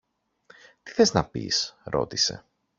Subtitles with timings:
[0.83, 2.45] Τι θες να πεις; ρώτησε.